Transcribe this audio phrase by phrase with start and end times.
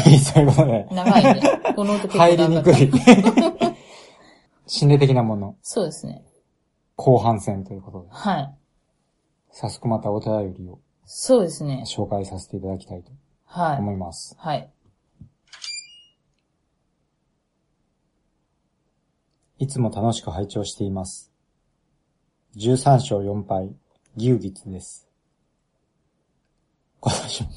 [0.00, 0.86] い、そういうことで。
[0.90, 1.42] 長いね。
[1.76, 2.90] この音結構入りにくい。
[4.66, 5.56] 心霊的なもの。
[5.62, 6.24] そうですね。
[6.96, 8.08] 後半戦ということで。
[8.10, 8.54] はい。
[9.50, 11.84] 早速またお便りをそうですね。
[11.86, 13.10] 紹介させていただきたいと
[13.46, 13.78] はい。
[13.78, 14.36] 思います。
[14.38, 14.70] はい。
[19.58, 21.32] いつも楽しく拝聴しています。
[22.56, 23.74] 13勝4敗、
[24.16, 25.08] 牛月です。
[27.00, 27.48] 今年も。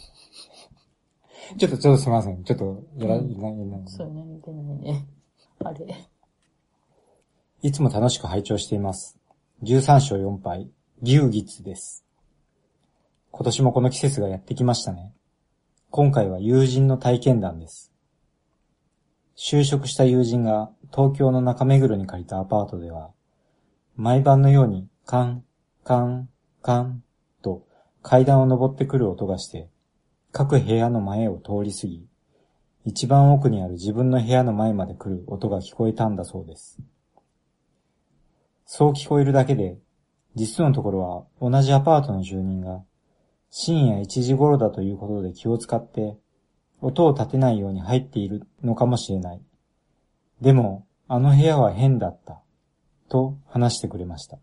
[1.57, 2.43] ちょっと、ちょっとすみません。
[2.43, 3.81] ちょっと、やら、うんいない、いない。
[3.87, 5.07] そうね、似てないね。
[5.63, 6.09] あれ。
[7.61, 9.17] いつも楽しく拝聴しています。
[9.63, 10.69] 13勝4敗、
[11.01, 12.05] 牛月です。
[13.31, 15.13] 今年もこの季節がやってきましたね。
[15.89, 17.91] 今回は友人の体験談です。
[19.35, 23.11] 就職した友人が東京の中目黒に借りたアパートでは、
[23.95, 25.43] 毎晩のようにカン、
[25.83, 26.29] カン、
[26.61, 27.03] カン
[27.41, 27.65] と
[28.01, 29.69] 階段を登ってくる音がして、
[30.33, 32.07] 各部屋の前を通り過ぎ、
[32.85, 36.79] 一番奥にある自分の部屋の前まで来る音が聞こえたんだそうです。
[38.65, 39.77] そう聞こえるだけで、
[40.33, 40.99] 実のところ
[41.39, 42.81] は同じアパートの住人が、
[43.51, 46.17] 深夜1時頃だということで気を使って、
[46.81, 49.41] 音を立てないように入っているのかもしれない。
[50.41, 52.41] でも、あの部屋は変だった。
[53.07, 54.39] と話してくれました。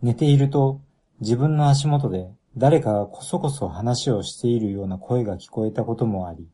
[0.00, 0.80] 寝ていると、
[1.20, 6.48] 自分の足元で誰かがこそこそ話をしているような声が聞こえたこともあり、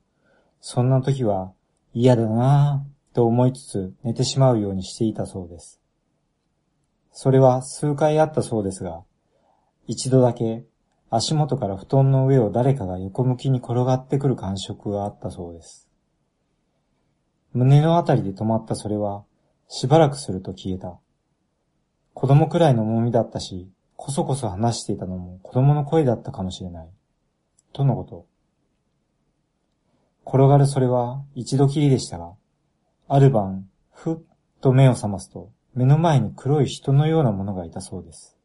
[0.60, 1.52] そんな時は
[1.92, 5.80] 嫌だなぁと思いつつ寝てしまうようにしていたそうです。
[7.12, 9.02] それは数回あったそうですが、
[9.86, 10.64] 一度だけ
[11.10, 15.88] 足元から布団の上を誰かが横向きに転がってくる感触があったそうです。
[17.52, 19.24] 胸のあたりで止まったそれは、
[19.68, 20.98] しばらくすると消えた。
[22.14, 26.88] 子供くらいの重みだったし、こそこそ話していたのも子供の声だったかもしれない。
[27.72, 28.26] とのこと。
[30.26, 32.32] 転がるそれは一度きりでしたが、
[33.08, 34.16] ある晩、ふっ
[34.60, 38.38] と目を覚ますと、目の前に黒い人のようなものがいたそうです。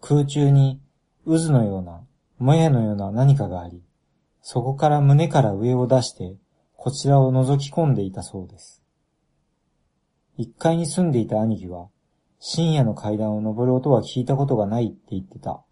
[0.00, 0.80] 空中に
[1.26, 2.04] 渦のような、
[2.38, 3.82] もやのような何かがあり、
[4.40, 6.36] そこから胸から上を出して、
[6.76, 8.82] こちらを覗き込んでいたそうです。
[10.36, 11.88] 一階に住んでいた兄貴は、
[12.38, 15.62] 深夜の階段を登る音は聞いたことがないって言ってた。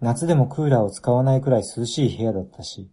[0.00, 2.90] 夏でもクーラーを使わないくらい涼しい部屋だったし、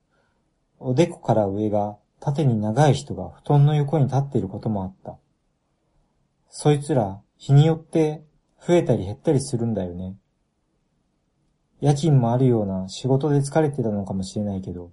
[0.80, 5.18] おでこから上が縦に長い人が布団の横に立っていることもあった。
[6.50, 8.24] そいつら、日によって
[8.66, 10.18] 増えたり減ったりするんだよね。
[11.80, 14.92] 夜勤もあるような仕事で疲れてたのかもしれないけど、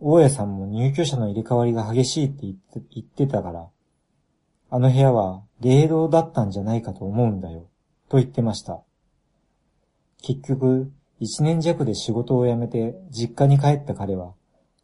[0.00, 3.68] 大家さんも入居者の入れ替わりが激しいって言って言ってたから、
[4.70, 7.68] あの部屋は霊道だったんじゃないかと思うんだよ、
[8.08, 8.82] と言ってました。
[10.22, 10.90] 結局、
[11.20, 14.34] 一年弱で仕事を辞めて実家に帰った彼は、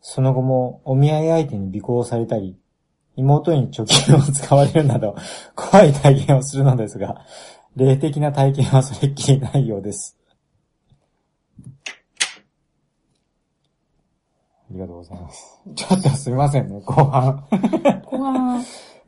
[0.01, 2.57] その後もお見合い相手に尾行されたり、
[3.17, 5.17] 妹に貯金を使われるなど、
[5.55, 7.25] 怖い体験をするのですが、
[7.77, 10.17] 霊的な体験はそれっきりないようです。
[14.75, 15.61] ありがとうございます。
[15.75, 17.47] ちょっとすみませんね、後半。
[18.05, 18.65] 後半、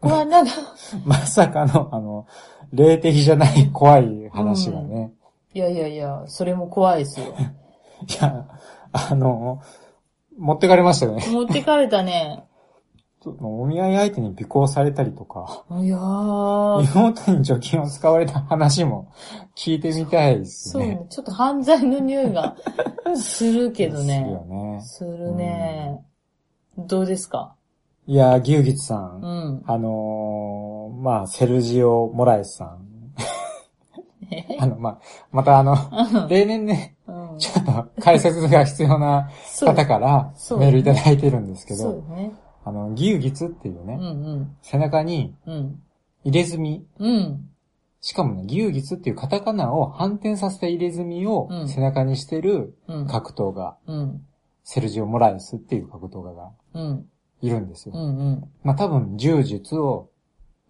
[0.09, 0.53] 後半なんか、
[1.05, 2.27] まさかの、あの、
[2.73, 5.13] 霊的じゃない怖い話がね。
[5.55, 7.27] いやいやいや、それも怖いですよ。
[8.09, 8.47] いや、
[8.93, 9.61] あの、
[10.39, 11.25] 持ってかれましたよね。
[11.31, 12.45] 持ってかれたね。
[13.41, 19.09] お見合い相手に尾行されたりとか、いやー、妹に貯金を使われた話も
[19.57, 20.85] 聞いてみたいですね。
[20.85, 21.07] そうね。
[21.11, 22.55] ちょっと犯罪の匂いが
[23.17, 24.31] するけどですね。
[24.31, 24.81] よね。
[24.83, 26.05] するね。
[26.79, 27.56] どうですか？
[28.09, 29.63] いや、牛吉さん、うん。
[29.67, 32.87] あのーまあ、セルジオ・モラエスさん。
[34.61, 34.99] あの、まあ、
[35.33, 35.77] またあの、
[36.29, 37.39] 例年ね、うん。
[37.39, 39.29] ちょっと解説が必要な
[39.61, 42.33] 方からメールいただいてるんですけど、ね。
[42.65, 44.57] あの、牛吉っていうね、うんうん。
[44.63, 45.83] 背中にうん。
[46.25, 46.87] 入れ墨。
[46.99, 47.49] うん。
[48.01, 53.07] しかもね、牛ギツっていうカタカナを反転させた入れ墨をうん背中にしてるうん。
[53.09, 54.25] 格闘家、うん。
[54.63, 57.07] セルジオ・モラエスっていう格闘家がうん。
[57.43, 57.95] いるんですよ。
[57.95, 58.19] うん。
[58.19, 58.51] うん。
[58.63, 60.11] まあ多分柔術を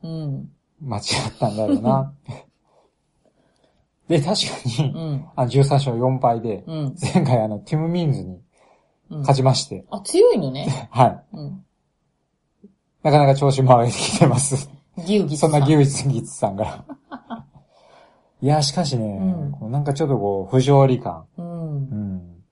[0.03, 0.51] うん。
[0.81, 2.13] 間違ったんだろうな。
[4.09, 4.43] で、確
[4.77, 5.25] かに、うん。
[5.35, 6.97] あ13勝4敗で、うん。
[7.01, 8.41] 前回あの、ティム・ミンズに
[9.11, 9.19] うん。
[9.21, 10.67] 勝ちまして、あ、強いのね。
[10.91, 11.25] はい。
[11.33, 11.65] うん。
[13.03, 14.69] なかなか調子も上げてきてます。
[15.07, 16.85] ギウギそんなギウギツさんが。
[18.43, 19.19] いや、しかしね、
[19.61, 21.25] うんなんかちょっとこう、不条理感。
[21.37, 21.77] うんう。
[21.95, 22.43] ん。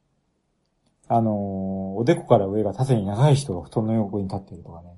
[1.08, 4.96] あのーおでこから上が縦に長い人が布団の横に立ってるとかね。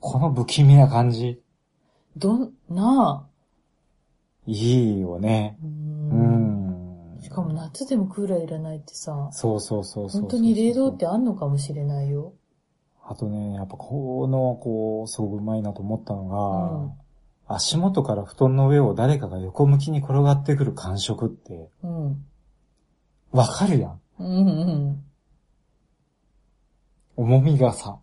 [0.00, 1.40] この不気味な感じ、
[2.16, 3.26] どん、な？
[3.26, 3.28] あ。
[4.46, 5.58] いいよね。
[5.62, 5.66] う。
[5.66, 7.20] うんん。
[7.20, 10.08] しかも夏でもクーラーいらないってさ、そうそうそう。
[10.08, 12.32] 本当に冷凍ってあんのかもしれないよ。
[13.04, 16.92] あとね、やっぱこの、こう、すごくうまいなと思ったのが、うん
[17.50, 22.26] 足元から布団の上を誰かが横向きに転がってくる感触って、うん。
[23.32, 24.00] わかるやん。
[24.18, 25.02] うん
[27.18, 27.98] 重みがさ。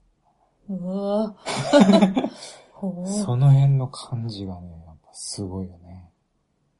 [0.67, 1.35] うわ。
[3.05, 6.11] その辺の感じがね、やっぱすごいよね。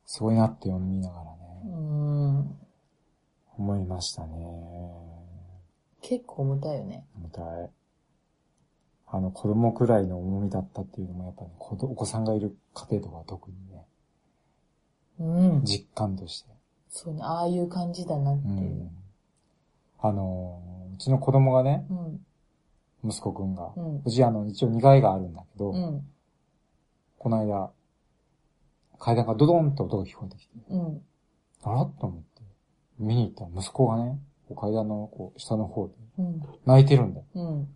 [0.06, 1.32] すごいなって読みながら
[1.64, 2.58] うね、ん。
[3.58, 4.36] 思いましたね。
[6.02, 7.08] 結構重たいよね。
[7.16, 7.72] 重たい。
[9.08, 13.86] あの、子供くらいの重みだったっていうのも、やっぱり、子供お子さんがいる家庭とかは特にね、
[15.20, 15.64] うん。
[15.64, 16.50] 実感として。
[16.90, 18.52] そうね、ああいう感じだなってう。
[18.52, 18.92] いうん
[20.00, 20.62] あの、
[20.96, 21.94] うちの子供がね、う
[23.08, 23.10] ん。
[23.10, 26.08] 息子くんが、うんうちあの、一応2階があるんだけど、うん。
[27.20, 27.72] この間、
[28.98, 31.02] 階段がドドンって音が聞こえてきて、うん。
[31.64, 31.86] あら？
[31.86, 32.42] と思って、
[32.98, 34.20] 見に行ったら息子がね、
[34.60, 36.42] 階段のこう下の方でうん。
[36.66, 37.26] 泣いてるんだよ。
[37.36, 37.68] うん。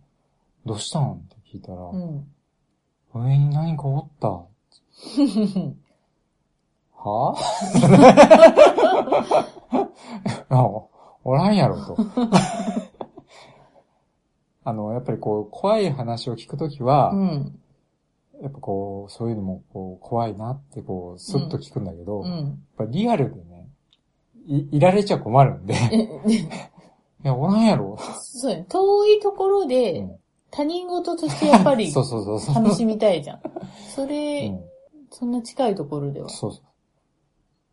[0.64, 1.12] どうしたん？
[1.12, 2.26] って聞いたら、うん。
[3.14, 4.28] 上に何かおった？
[6.96, 7.34] は？
[7.36, 7.40] ぁ
[10.50, 10.90] あお
[11.22, 11.96] おらんやろと。
[14.70, 17.60] あの、やっぱりこう、怖い話を聞くときは、うん。
[18.40, 22.62] やっぱこう、そういうのもこう、怖いなってこう、スッと聞くんだけど、やっうん。
[22.78, 23.68] ぱリアルでね、
[24.46, 25.96] い、いられちゃ困るんで、え、
[26.32, 26.48] い
[27.24, 27.98] や、おらんやろ。
[28.22, 30.16] そうね、遠いところうでん、
[30.50, 32.54] 他人事としてやっぱり そうそうそう。
[32.54, 33.40] 楽しみたいじゃん。
[33.94, 34.60] それ、うん
[35.12, 36.28] そんな近いところでは。
[36.28, 36.62] そうそう。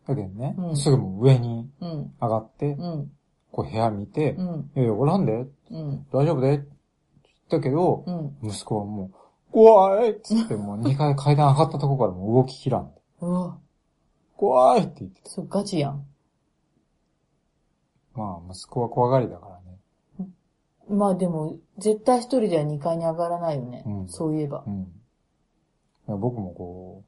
[0.08, 2.12] だけどね、うんすぐもう上にうん。
[2.20, 3.12] 上がって、うん。
[3.52, 4.70] こう部屋見て、いうん。
[4.74, 6.06] やいや、おらんで、うん。
[6.12, 6.64] 大丈夫で
[7.48, 8.50] って言ったけど、うん。
[8.50, 9.10] 息子はもう、
[9.50, 12.92] 怖いっつってもう2階 階段上がったとこからもう動ききらん。
[13.20, 13.58] うわ、
[14.36, 15.20] 怖いって言って。
[15.24, 16.04] そう、ガチやん。
[18.14, 19.60] まあ、息子は怖がりだから
[20.26, 20.28] ね。
[20.90, 23.82] まあでも、絶対一人では2階に上がらないよね。
[23.86, 24.70] うんそういえばう。
[24.70, 26.20] ん。
[26.20, 27.04] 僕もこ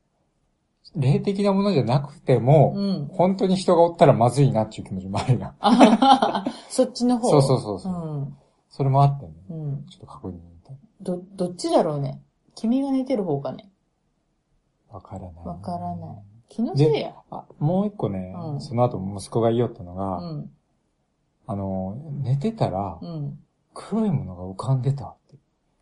[0.94, 3.06] う、霊的なものじゃなくても、うん。
[3.12, 5.54] 本当に人がおったらまずいなっていう気持ちもあるやん。
[5.60, 7.28] あはははそっちの方。
[7.30, 8.32] そうそうそうそう
[8.70, 9.62] それもあってね、うん。
[9.62, 9.86] うん。
[9.86, 12.22] ちょっと確認みたいど、どっちだろうね。
[12.54, 13.70] 君が寝てる方かね。
[14.88, 15.32] わからない。
[15.44, 16.16] わからない。
[16.48, 17.14] 気のせいや。
[17.30, 20.50] あ、もう一個ね、うんその後息子が言いよったのが、うん。
[21.46, 23.38] あの、寝てたらうん。
[23.72, 25.36] 黒いものが浮かんでたって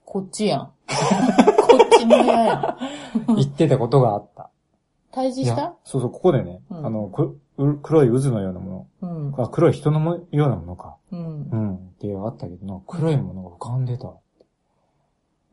[0.04, 0.72] こっちやん。
[0.88, 2.76] こっちの部屋やん。
[3.36, 4.50] 言ってたことがあった。
[5.12, 7.40] 退治した、そうそう、ここでね、うんあの、くう
[7.82, 9.30] 黒い渦のようなもうん。
[9.32, 10.96] の、あ、黒い人のもようなものか。
[11.10, 11.56] うんう。
[11.56, 11.74] ん。
[11.74, 14.12] ってあったけどな、黒いものが浮かんでた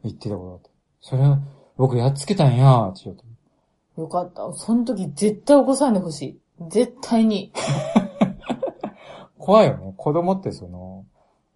[0.04, 0.70] 言ってたことだった。
[1.02, 1.24] それ、
[1.78, 4.02] 僕やっつけたんや、って言うと。
[4.02, 4.54] よかった。
[4.54, 6.40] その時絶対起こさんでほしい。
[6.70, 7.52] 絶対に。
[9.38, 9.94] 怖いよね。
[9.98, 11.06] 子供ってその、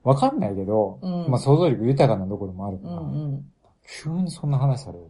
[0.04, 3.52] わかんないけど、うんまあ想像力豊かなところもあるから、うんうん。
[4.04, 5.06] 急にそんな話される。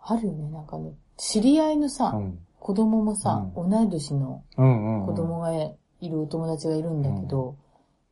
[0.00, 0.50] あるよね。
[0.50, 2.38] なんかね、知り合いのさ、うん。
[2.62, 5.06] 子供もさ、う同い年のうんうん、うん。
[5.06, 7.56] 子供がいるお友達がいるんだけど、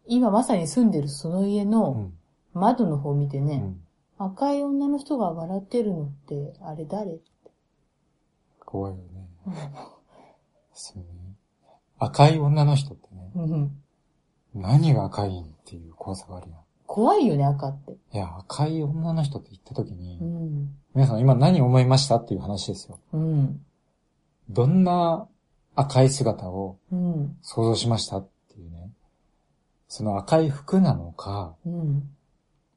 [0.06, 2.12] 今まさに住んでるその家うのん。
[2.52, 3.62] 窓の方見てね、
[4.18, 4.26] うん。
[4.26, 7.20] 赤い女の人が笑ってるのって、あれ誰？
[8.66, 9.28] 怖いよね。
[10.72, 11.04] そうね。
[12.00, 13.76] 赤い女の人ってね、うん
[14.52, 16.58] 何が赤いんっていう怖さがあるやん。
[16.88, 17.92] 怖いよね、赤って。
[17.92, 20.74] いや、赤い女の人って言った時に、うん。
[20.92, 22.98] 皆さん今何思いましたっていう話ですよ。
[23.12, 23.64] うん。
[24.50, 25.26] どんな
[25.76, 27.36] 赤い姿をうん。
[27.42, 28.90] 想像しましたっていうね。
[29.88, 32.10] その赤い服なのか、うん。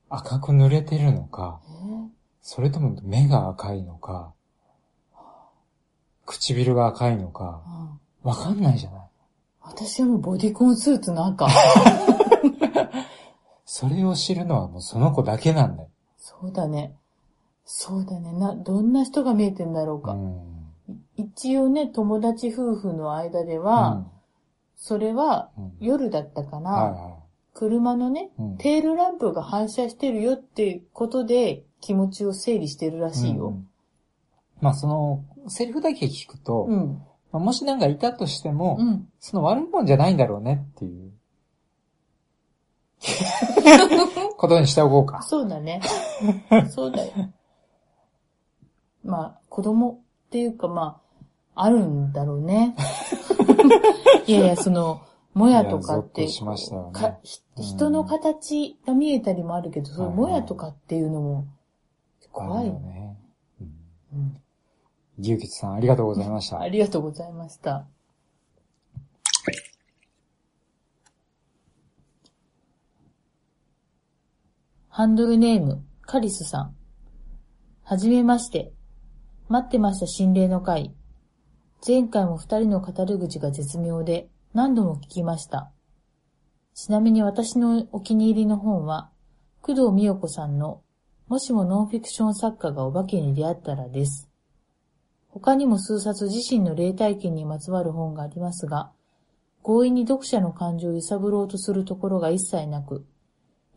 [0.09, 1.69] 赤く濡れてるのか、え
[2.43, 4.31] それとも目が赤いのか、
[6.25, 8.99] 唇が赤いのか、あわかんないじゃない。
[9.61, 11.47] 私はもうボディコンスーツの赤。
[13.65, 15.89] それを知るのはもうその子だけなんだよ。
[16.17, 16.95] そうだね。
[17.65, 18.31] そうだね。
[18.33, 20.11] な、どんな人が見えてんだろうか。
[20.11, 20.52] うん。
[21.15, 24.05] 一応ね、友達夫婦の間では、
[24.75, 27.17] それはうん、うん夜だったかはいな、は
[27.53, 28.41] 車のね、い。
[28.41, 33.50] うんテールランプが反射してるよってことで気持ちを整理してるらしいよ。
[33.50, 33.67] うん
[34.63, 37.01] まあその、セリフだけ聞くと、うん。
[37.34, 39.10] まあもしなんかいたとしても、うん。
[39.20, 41.12] その悪いもんじゃないんだろうねっていう、
[44.38, 45.22] ことにしておこうか。
[45.24, 45.82] そうだね。
[46.72, 47.12] そうだよ。
[49.03, 51.02] まあ、子供っていうかまあ、
[51.55, 52.75] あるんだろうね。
[54.27, 55.01] いやいや、その、
[55.33, 57.19] もやとかって、しました
[57.55, 61.45] 人の形が見えたりもあるけど、そのもやとかっていうのも、
[62.31, 62.74] 怖いよ。
[62.79, 63.17] ね。
[63.62, 64.39] うんうん
[65.19, 66.60] 牛吉さんありがとうございました。
[66.60, 67.86] ありがとうございました。
[74.89, 76.75] ハンドルネーム、カリスさん。
[77.83, 78.74] はじめまして。
[79.50, 80.95] 待ってました心霊の会。
[81.85, 85.69] 前回も二人の語り口が絶妙で何度も聞きました。
[86.73, 89.09] ちなみに私のお気に入りの本は、
[89.61, 90.81] 工藤美代子さんの
[91.27, 94.29] もしもノンフィクション作家がお化けに出会ったらです。
[95.27, 98.93] 他にも数冊自身の霊体験にまつわる本がありますが、
[99.61, 103.05] 強引に読者の感情を揺さぶろうとするところが一切なく、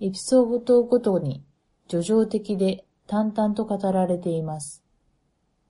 [0.00, 1.42] エピソードごとに
[1.88, 4.85] 叙情的で淡々と語られています。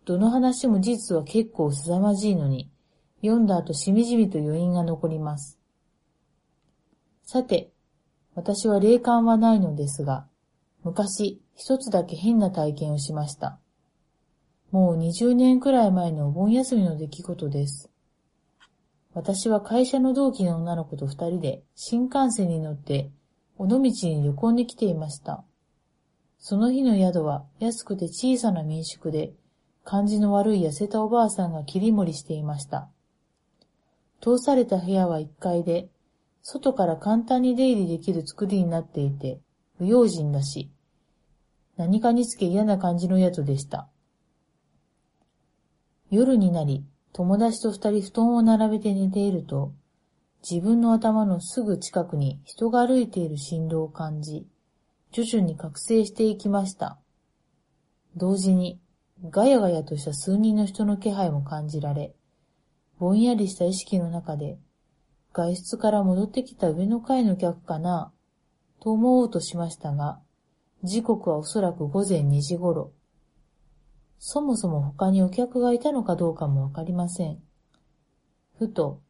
[0.07, 2.71] どの話も事実は結構凄まじいのに、
[3.23, 5.59] 読んだ後しみじみと余韻が残ります。
[7.25, 7.73] さて、
[8.37, 10.29] 私は霊感はないのですが、
[10.85, 13.59] 昔一つだけ変な体験をしました。
[14.71, 17.91] もう20年くらい前のお盆休みの出来事です。
[19.13, 23.11] 私は会社の同期の女の子と二人で新幹線に乗って
[23.59, 25.43] 尾道に旅行に来ていました。
[26.39, 29.33] その日の宿は安くて小さな民宿で
[29.87, 32.89] 感じの悪い痩せたおばあさんが切り盛りしていました。
[34.21, 35.89] 通された部屋は1階で、
[36.43, 39.41] 外から簡単に出入りできる作りになっていて、
[39.79, 40.73] 不用心だし、
[41.77, 43.89] 何かにつけ嫌な感じの宿でした。
[46.11, 49.73] 夜になり、友達と二人布団を並べて寝ていると、
[50.43, 54.49] 自分の頭のすぐ近くに人が歩いている振動を感じ、
[55.13, 56.99] 徐々に覚醒していきました。
[58.17, 58.81] 同時に、
[59.25, 62.15] ガヤガヤとした数人の人の気配も感じられ、
[62.99, 64.59] ぼんやりした意識の中で、
[65.33, 68.13] 外出から戻ってきた上の階の客かな、
[68.81, 70.21] と思おうとしましたが、
[70.83, 72.93] 時刻はおそらく午前2時頃。
[74.19, 77.43] そもそも他にお客がいたのかどうかもわかりません。
[78.59, 79.01] ふと、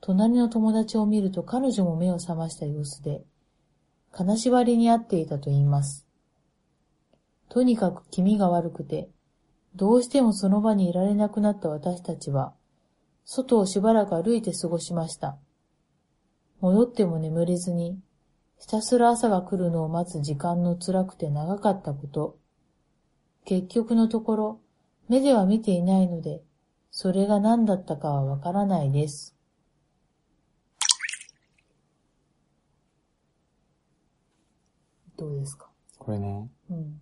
[0.00, 3.22] 隣の友達を見ると彼女も目を覚ました様子で、
[4.10, 6.06] 金縛りに遭っていたと言います。
[7.48, 9.10] とにかく気味が悪くて、
[9.76, 12.54] どうしてもその場にいられなくなった私たちは、
[13.24, 15.36] 外をしばらく歩いて過ごしました。
[16.60, 17.98] 戻っても眠れずに、
[18.58, 22.38] ひたすら朝が来るのを待つ時間の辛くて長かったこと、
[23.44, 24.60] 結局のところ、
[25.08, 26.42] 目では見ていないので、
[26.90, 29.34] それが何だったかはわからないです。
[35.16, 35.68] どうですか？
[35.98, 37.00] これね、うん。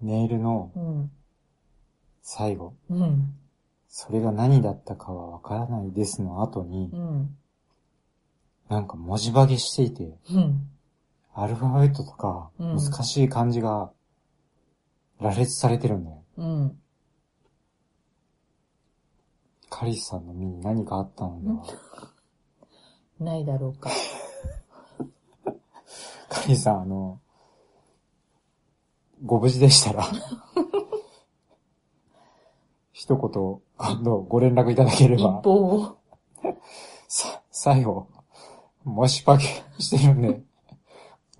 [0.00, 1.10] メールのうん。
[2.22, 3.34] 最後、うん。
[3.88, 7.36] それが何だったかはわからないですの後にう、ん。
[8.68, 10.68] なんか文字化けしていて、うん。
[11.34, 13.90] アルファベットとかうん難しい漢字が
[15.20, 16.24] 羅列されてるんだよ。
[16.36, 16.78] うん。
[19.70, 21.64] カリスさんの身に何かあったのでは。
[23.20, 23.90] ないだろうか。
[26.28, 27.20] カリスさん、あの、
[29.24, 30.04] ご無事でしたら、
[32.92, 35.96] 一言、今度ご連絡いただけれ一ば、報を。
[37.08, 38.08] さ、最後、
[38.84, 39.44] もし化け
[39.78, 40.42] してるんで、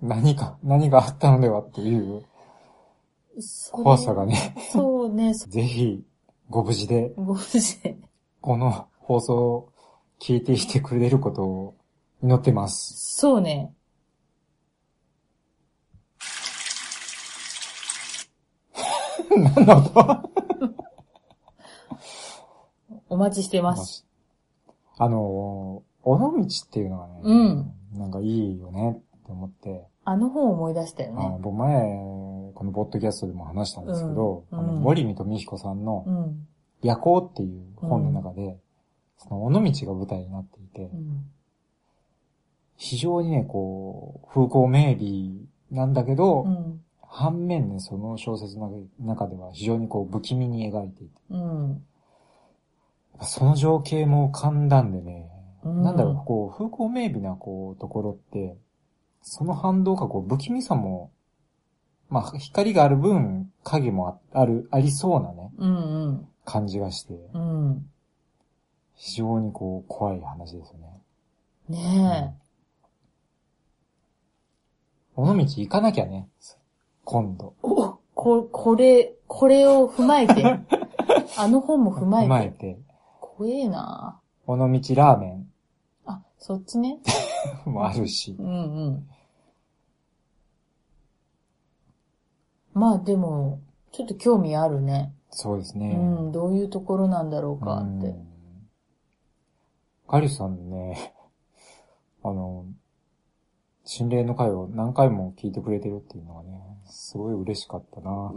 [0.01, 2.25] 何か、何があったのではっていう
[3.71, 6.03] 怖さがね、そうね、そぜひ、
[6.49, 7.97] ご無事で、ご無事で。
[8.41, 9.73] この放送を
[10.19, 11.75] 聞いていてくれることを
[12.23, 13.17] 祈ってます。
[13.17, 13.73] そうね。
[19.43, 20.29] 何の音
[23.09, 24.05] お待ちしてます。
[24.97, 31.37] あの、尾道っていうのがね、うんなんかいいよねって思って、あの本を思い出したよあのね。
[31.41, 31.81] 僕前、
[32.53, 36.47] このポッドキャストでも話したんですけど、うんあのうん森見富彦さんのうん。
[36.83, 38.57] 夜行っていう本の中で、
[39.17, 41.25] その尾道が舞台になっていて、うん。
[42.77, 46.81] 非常にね、こう、風光明媚なんだけど、うん。
[47.09, 51.83] 反面ね、その小説の中では非常にこう不気味に描いていて、うん。
[53.21, 55.29] その情景も浮かんだんでね、
[55.63, 58.57] うんなんだろう、こう、風光明媚なこう、ところって、
[59.21, 61.11] その反動かこう、不気味さも、
[62.09, 66.27] まあ、光がある分、影もあある、ありそうなね、うんうん。
[66.45, 67.89] 感じがして、うん。
[68.95, 71.77] 非常にこう、怖い話ですよね。
[71.77, 72.37] ね
[75.15, 76.29] 尾道行かなきゃね、
[77.09, 77.55] 今度。
[77.55, 77.59] え。
[77.61, 80.43] お、こ、これ、これを踏まえて。
[81.39, 82.27] あの本も踏まえて。
[82.27, 82.79] 踏まえて、
[83.21, 85.45] 怖えな尾道ラーメ
[86.05, 86.99] あ、そっちね。
[87.65, 89.09] ン もあるしう、んうん。
[92.73, 93.61] まあでも、
[93.93, 95.13] ちょっと興味あるね。
[95.31, 95.95] うそうですね。
[95.95, 98.07] ん、どういうところなんだろうかって。
[98.07, 98.27] うん
[100.09, 101.13] カリスさんね、
[102.23, 102.65] あの、
[103.87, 108.33] 心霊の回を何回も聞いてくれてるっていうのがね、すごい嬉しかったな。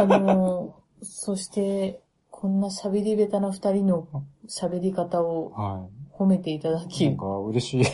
[0.00, 4.06] あの、そして、こんな喋り下手な二人の
[4.46, 6.84] 喋り方をは褒めていただい。
[6.84, 7.84] なきん、か嬉しい、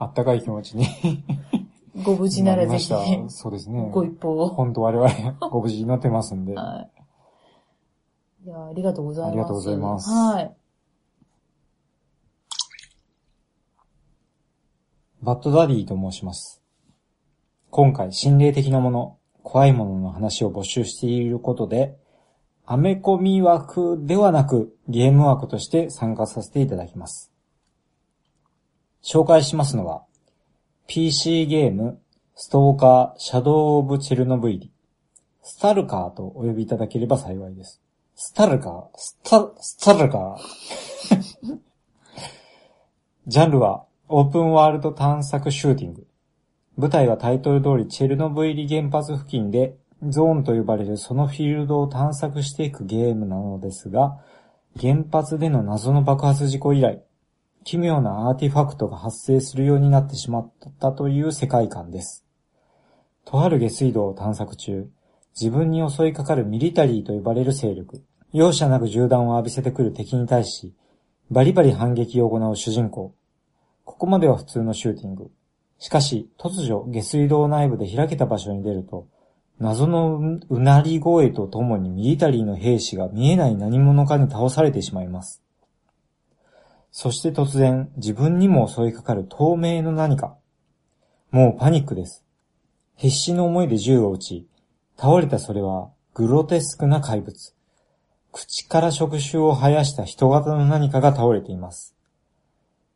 [0.00, 0.86] あったかい気持ちに
[2.02, 2.88] ご無事ならぜひ。
[3.28, 3.88] そうですね。
[3.92, 4.48] ご一報を。
[4.48, 6.54] 本当我々ご無事になってますんで。
[6.54, 6.88] は
[8.44, 8.46] い。
[8.46, 9.30] いや、ありがとうございます。
[9.30, 10.56] ありがとうございますはい。
[15.24, 16.60] バッドダディと申します。
[17.70, 21.96] 今回心霊的なもの、怖いものの話を募集していることで、
[22.66, 27.32] アメコミ枠ではなくゲーム枠として参加させていただきます。
[29.02, 30.04] 紹介しますのは、
[30.88, 31.98] PC ゲーム、
[32.34, 34.70] ストーカー、シャドウオブチェルノブイリ、
[35.42, 37.80] スタルカーとお呼びいただければ幸いです。
[38.14, 41.58] スタルカー、スタ、スタルカー。
[43.26, 46.06] ジャンルはオープンワールド探索シューティング。
[46.76, 54.18] 舞台はタイトル通りチェルノブイリ原発付近でゾーンと呼ばれるそのフィールドを探索していくゲームなのですが、
[54.78, 57.02] 原発での謎の爆発事故以来、
[57.64, 62.26] 奇妙なアーティファクトが発生するようになってしまったという世界観です。
[63.24, 64.86] とある下水道を探索中、
[65.34, 70.74] 自分に襲いかかるミリタリーと呼ばれる勢力、容赦なく銃弾を浴びせてくる敵に対し、
[71.30, 73.14] バリバリ反撃を行う主人公。
[73.84, 75.30] ここまでは普通のシューティング。
[75.78, 79.06] しかし、突如、下水道内部で開けた場所に出ると、
[79.58, 85.42] 謎のうなり声とともにミリタリーの兵士が見えない何者かに倒されてしまいます。
[86.90, 90.36] そして突然、自分にも襲いかかる透明の何か。
[91.30, 92.24] もうパニックです。
[92.96, 94.48] 必死の思いで銃を撃ち、
[94.96, 97.54] 倒れたそれはグロテスクな怪物。
[98.30, 101.94] 口から触手を生やした人型の何かが倒れています。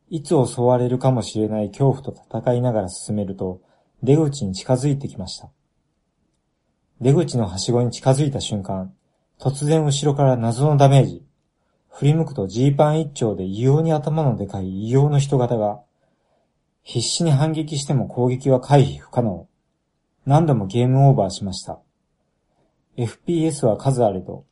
[0.09, 3.61] いつ襲われるかもしれない恐怖と戦いながら進めると、
[4.01, 5.49] 出口に近づいてきました。
[6.99, 8.93] 出口のはしごに近づいた瞬間、
[9.39, 11.23] 突然後ろから謎のダメージ。
[11.89, 15.81] 振り向くとジーパン一丁で異様に頭のでかい異様の人型が、
[16.81, 19.47] 必死に反撃しても攻撃は回避不可能。
[20.25, 21.79] 何度もゲームオーバーしました。
[22.97, 24.45] FPS は数あれど、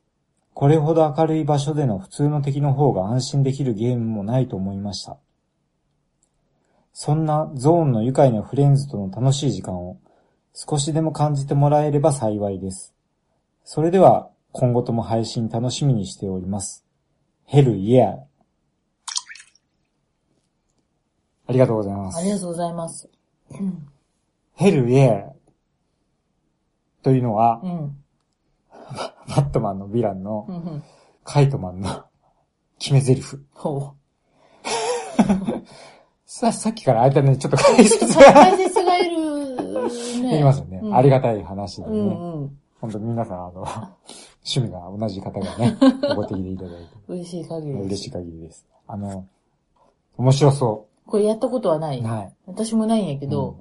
[0.53, 5.17] これほど明るい場所での普通の敵の方が安心できるゲームもないと思いました。
[6.99, 9.99] そんなゾーンの愉快なフレンズとの楽しい時間を
[10.55, 12.95] 少しでも感じてもらえれば幸いです。
[13.63, 16.83] それでは今後とも配信楽しみにしております。
[17.45, 18.17] ヘルイヤー。
[21.45, 22.17] ありがとうございます。
[22.17, 23.07] ありがとうございます。
[24.55, 25.29] ヘルイヤー。
[27.03, 28.03] というのは、うん。
[29.29, 30.83] バットマンのヴィランのうんうん。
[31.23, 32.05] カイトマンの
[32.79, 33.37] 決め台詞。
[33.53, 33.93] ほ
[36.27, 37.85] さ、さっきから間ね、ちょっと解う。
[37.89, 40.31] ちょっと説が解説がいるね。
[40.33, 40.79] できますよね。
[40.83, 41.89] うんありがたい話でね。
[41.89, 42.59] うんうん。
[42.81, 43.61] 本当皆さん、あの、
[44.45, 45.77] 趣味が同じ方がね、
[46.15, 47.85] ご提でいただいて、嬉しい限りです。
[47.85, 48.67] 嬉しい限りです。
[48.87, 49.25] あの、
[50.17, 50.87] 面白そ。
[51.05, 52.33] これやったことはないうない。
[52.45, 53.55] 私もないんやけど、うん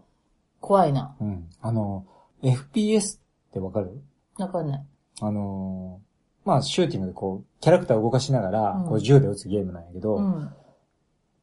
[0.59, 1.15] 怖いな。
[1.21, 1.49] うん。
[1.61, 2.05] あの、
[2.43, 3.21] FPS っ
[3.53, 4.03] てわかる？
[4.37, 4.85] わかんない。
[5.21, 10.51] あのー、まあ、シューティングでこう、キャラクターを動かしながら、うんこう銃で撃つゲームなんやけど、うん。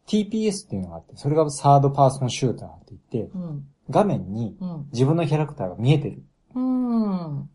[0.07, 3.65] TPS っていうのがあって、それがサードパーソンシューターって言って、うん。
[3.89, 4.87] 画面にうん。
[4.91, 6.23] 自分のキャラクターが見えてる
[6.55, 6.61] うん。
[6.61, 7.49] の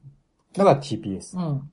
[0.57, 1.39] が TPS。
[1.39, 1.71] うん。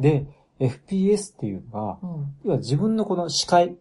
[0.00, 0.26] で、
[0.60, 2.34] FPS っていうのが、うん。
[2.44, 3.76] 要は自分のこの視界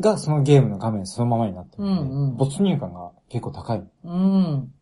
[0.00, 3.82] がそのゲームの画面そのままになってるので、うんうん没入感が結構高い。
[4.04, 4.72] うん。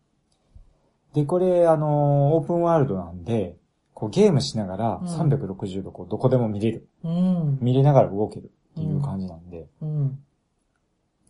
[1.13, 3.57] で、これ、あのーオープンワールドなんで、
[3.93, 6.87] こうゲームしながらうん360度こうどこでも見れる。
[7.03, 7.57] うん。
[7.61, 10.19] 見れながら動けるっていう感じなんで、うん。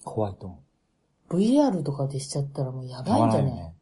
[0.03, 0.61] 怖いと思
[1.29, 1.37] う。
[1.37, 3.73] VR とかでしちゃったらもうやばいんじゃないよね。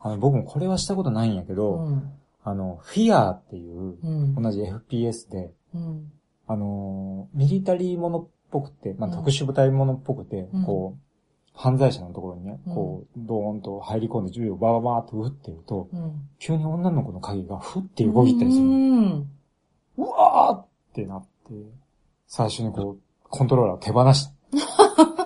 [0.00, 2.12] あの、僕もこれはしたことないんやけど、うん。
[2.44, 4.34] あの、フィアーっていう、うん。
[4.34, 6.12] 同じ FPS で、うん。
[6.48, 11.00] あのーミリタリーものっぽくて、まあ、うん特殊部隊ものっぽくて、うんこう、
[11.54, 16.28] 犯罪者のところにね、うんこう、ドーンと入り込んで銃をバーバーっと撃ってると、うん。
[16.38, 19.24] 急に女の子の影がふって動いたりするの。
[19.98, 21.54] うわーってなって、
[22.26, 24.32] 最初にこう、コントローラーを手放した。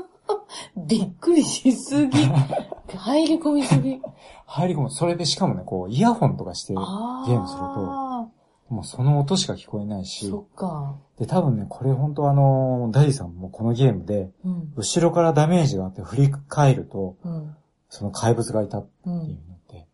[0.87, 2.19] びっくりしすぎ。
[2.97, 4.01] 入り込みすぎ。
[4.47, 4.91] 入り込む。
[4.91, 10.97] それでしかもね、こう、イヤホンとかして、ゲあームすると、もうその音しか聞こえないしそ、っか。
[11.19, 14.73] で、多分ね、これ本当あの、ダイさんもこのゲームで、うん。
[14.77, 17.57] 後ろからダメージがあって振り返ると、うん。
[17.89, 19.11] その怪物がいたってう。
[19.11, 19.87] いうんのって、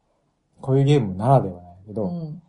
[0.60, 2.42] こういうゲームならではなんやけど、うん。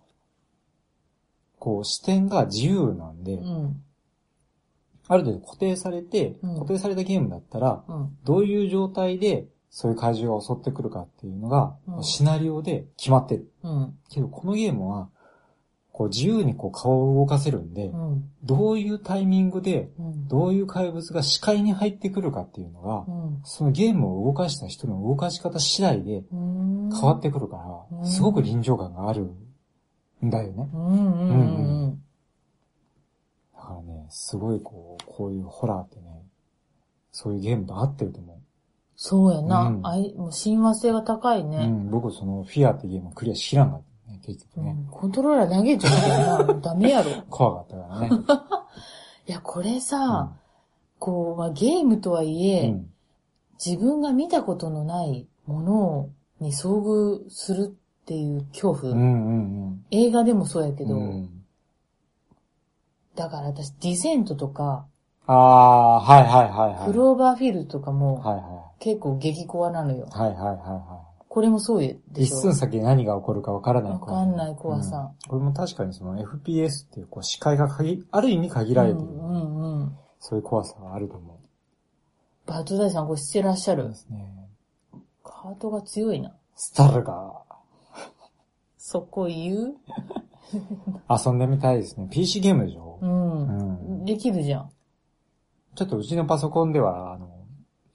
[1.60, 3.84] こう視点が自由なんで、うん。
[5.08, 8.18] ある程度固定されて、うん固定されたゲームだったら、うん。
[8.24, 13.52] どういう状態でそういう怪獣が襲ってくるかっていうのが、うんシナリオで決まってる。
[13.64, 13.98] うん。
[14.10, 15.10] けど、このゲームは、
[15.92, 18.30] こう自由にこう顔を動かせるんで、うん。
[18.44, 20.28] どういうタイミングで、うん。
[20.28, 23.42] どういう怪物が視界に入ってくるかっていうのが、うん。
[23.44, 26.90] そのゲームを動かした人の動かし方次第でうん。
[26.92, 27.58] 変わってくるか
[27.92, 29.30] ら、うんすごく臨場感がある
[30.24, 30.70] んだよね。
[30.74, 32.04] うんうんうん
[33.56, 36.24] だからね、すごいこう、こういうホラーってね、
[37.12, 38.34] そういうゲームと合ってると思
[38.96, 39.64] そうやな。
[39.64, 41.48] うんあいもう親和性が高いうう。
[41.48, 41.68] うね。
[41.68, 44.72] ん、僕そのフィアってゲームクリアしきらんかったね、結局ね。
[44.78, 46.62] うんコントローラー投げちゃうけどな。
[46.62, 47.12] ダメやろ。
[47.12, 48.10] い 怖かったからね。
[49.28, 50.32] や、これさ、
[51.00, 52.90] こう、まあ、ゲームとはいえ、うん。
[53.64, 58.94] 自分が見たことのないものに遭遇するっていう恐怖。
[58.94, 59.06] うんう
[59.70, 60.90] ん映画でもそうやけうん。
[60.90, 61.30] ど、うん
[63.16, 64.88] だから私、ディセントとか、
[65.28, 66.86] ああ、はいはいはいはい。
[66.86, 70.06] クローバーフィールドとかも、はいは結構激コアなのよ。
[70.08, 70.18] い。
[70.18, 71.98] はいはいはいはこれもそうい。
[72.12, 72.38] でしょ？
[72.38, 79.98] 一寸先で何が起こるかわからないわかんない怖さうんこれも確かにその FPS っていうこう視界が限ある意味限られてる、うんうんうん。
[80.20, 81.40] そういう怖さはあると思
[82.46, 83.86] バートダイさんこれしてらっしゃる？
[83.86, 83.96] うで。
[83.96, 84.50] すね。
[85.24, 86.34] カートが強いな。
[86.56, 87.32] スタルガ
[88.78, 89.76] そこ言う？
[91.08, 91.28] ー。
[91.30, 92.08] 遊んでみたいですね。
[92.12, 93.00] PC ゲームでしょ？
[93.02, 93.06] う。
[93.08, 94.06] うんん。
[94.06, 94.70] できるじゃん。
[95.76, 97.30] ちょっとうちのパソコンでは、あの、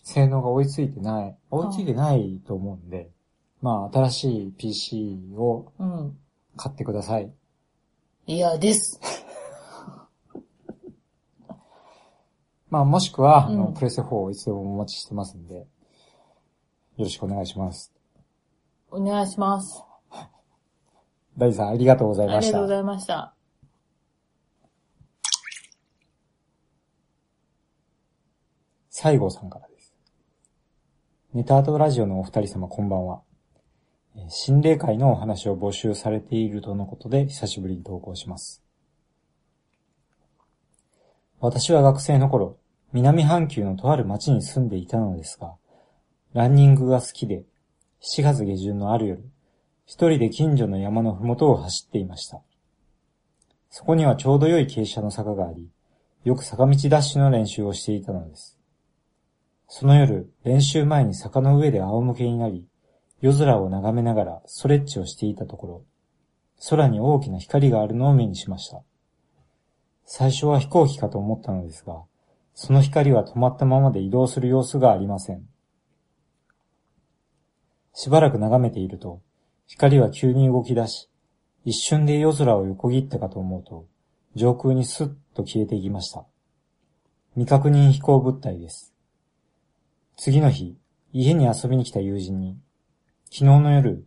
[0.03, 3.11] 性能が追いついてない、追いついてないと思うんで、
[3.61, 6.19] まあ、新しい PC をうん。
[6.57, 7.33] 買ってください。
[8.27, 9.01] いや、です。
[12.69, 15.67] まあ、もしくは、あの、うんプレステ4をいつでもお待ちしてますんで、よ
[16.99, 17.93] ろしくお願いします。
[18.91, 19.85] お願いします。
[21.39, 22.69] 大地さん、ありがとうございましたありがとうご。
[22.69, 23.35] ざいました。
[29.01, 29.95] 西郷さんからです。
[31.33, 33.21] ネタアートラジオのお二人様こんばんは。
[34.29, 38.61] 心霊会のお話を募集されているとのことで久しぶりに投稿します。
[41.39, 42.59] 私は学生の頃、
[42.93, 45.55] 南半球のとある町に住んでいたのですが、
[46.33, 47.45] ランニングが好きで、
[48.03, 49.23] 7月下旬のある夜、
[49.87, 52.41] 一人で近所の山のふもとを走っていました。
[53.71, 55.69] そこにはちょうど良い傾斜の坂があり、
[56.25, 58.58] よく坂道ダッシュの練習をしていたのです。
[59.71, 62.67] その夜、練習前に坂の上で仰向けになり、
[63.21, 65.85] 夜空を眺めながらストレッチをしていたところ、
[66.71, 68.83] 空に大きな光があるのを目にしました。
[70.07, 72.03] 最初は飛行機かと思ったのですが、
[72.55, 75.47] その光は止まったままで移動する様子がありません。
[77.93, 79.21] しばらく眺めていると、
[79.67, 81.11] 光は急に動き出し、
[81.67, 83.87] 一瞬で夜空を横切ったかと思うと、
[84.35, 86.25] 上空にスッと消えていきました。
[87.35, 88.95] 未確認飛行物体です。
[90.21, 90.77] 次の日、
[91.13, 92.59] 家に遊びに来た友人に、
[93.27, 94.05] 昨日の夜、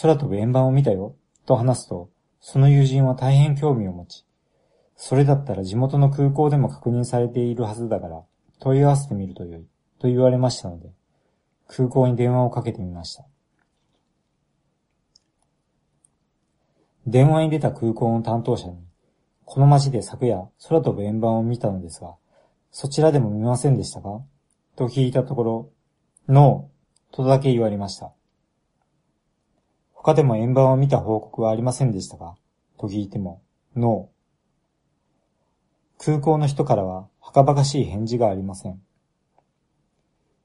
[0.00, 2.08] 空飛ぶ円盤を見たよ、と話すと、
[2.40, 4.24] その友人は大変興味を持ち、
[4.96, 8.22] それだったら地元の空港でも確認されているはずだから、
[8.60, 9.66] 問い合わせてみるとよい、
[9.98, 10.88] と言われましたので、
[11.68, 13.26] 空港に電話をかけてみました。
[17.06, 18.78] 電話に出た空港の担当者に、
[19.44, 22.14] この街で昨夜空飛ぶ円盤を見たのですが、
[22.70, 24.22] そちらでも見ませんでしたか？
[24.76, 25.70] と聞いたところ、
[26.28, 28.12] ノー、とだけ言われました。
[29.92, 32.36] 他でも円盤を見た報告はありませんでしたか
[32.78, 33.42] と聞いても、
[33.74, 36.04] ノー。
[36.04, 38.78] 空港の人からは、はかばかしい返事がありません。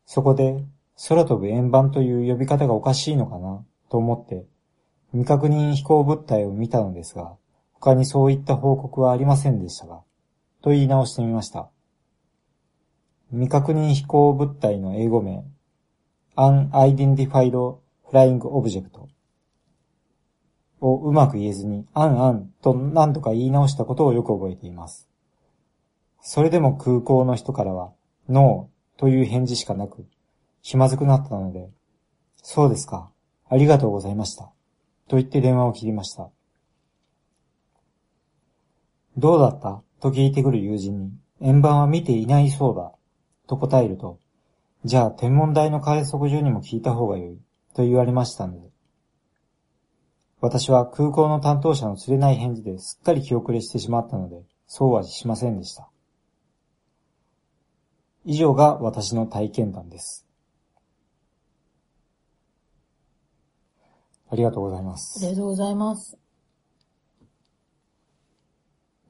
[0.06, 0.64] そこで、
[1.10, 4.46] 空飛ぶ円盤という呼び方がおかしいのかな、と思って、
[5.12, 7.36] 未確認飛行物体を見たのですが、
[7.74, 10.02] 他にそういった報告はありませんでしたが、
[10.62, 11.70] と言い直してみました。
[13.32, 15.46] 未確認飛行物体の英語名、
[16.36, 17.80] Unidentified フ
[18.12, 19.08] ライングオブジェクト
[20.82, 25.08] をうまく言えずに、 Un Un と何とか言い直したことをよく覚えています。
[26.20, 27.94] それでも空港の人からは、
[28.28, 30.06] ノーという返事しかなく、
[30.62, 31.70] 気まずくなったので、
[32.36, 33.12] そうですか、
[33.48, 34.52] ありがとうございました。
[35.08, 36.30] と言って電話を切りました。
[39.18, 39.82] どうだった？
[40.00, 42.92] と聞いてくる友人に、円盤は見ていないそうだ。
[43.52, 44.18] と答えると、
[44.86, 47.38] じゃあ天文台の観測所にも聞いた方がよい。
[47.74, 48.70] と言われましたので、
[50.40, 55.90] 私は空港の担当者の釣れない返事ですっかり気遅れしてしまったので、そうはしませんでした。
[58.26, 60.26] 以上が私の体験談です。
[64.30, 65.20] ありがとうございまあす。
[65.26, 66.18] りがとうございます。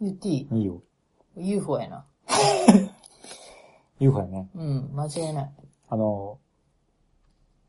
[0.01, 0.57] 言っていい？
[0.59, 0.81] いいよ。
[1.37, 2.05] ?UFO やな。
[4.01, 4.49] UFO やね。
[4.55, 5.51] うん、間違いない。
[5.89, 6.39] あの、